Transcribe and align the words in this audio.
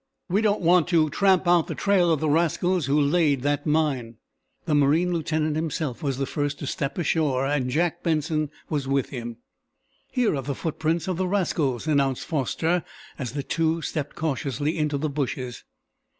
"We 0.29 0.41
don't 0.41 0.61
want 0.63 0.87
to 0.87 1.11
tramp 1.11 1.47
out 1.47 1.67
the 1.67 1.75
trail 1.75 2.11
of 2.11 2.19
the 2.19 2.27
rascals 2.31 2.87
who 2.87 2.99
laid 2.99 3.43
that 3.43 3.67
mine." 3.67 4.15
The 4.65 4.73
marine 4.73 5.13
lieutenant 5.13 5.55
himself 5.55 6.01
was 6.01 6.17
the 6.17 6.25
first 6.25 6.57
to 6.57 6.65
step 6.65 6.97
ashore, 6.97 7.45
and 7.45 7.69
Jack 7.69 8.01
Benson 8.01 8.49
was 8.67 8.87
with 8.87 9.09
him. 9.09 9.37
"Here 10.11 10.35
are 10.35 10.41
the 10.41 10.55
footprints 10.55 11.07
of 11.07 11.17
the 11.17 11.27
rascals," 11.27 11.85
announced 11.85 12.25
Foster, 12.25 12.83
as 13.19 13.33
the 13.33 13.43
two 13.43 13.83
stepped 13.83 14.15
cautiously 14.15 14.75
into 14.75 14.97
the 14.97 15.07
bushes. 15.07 15.65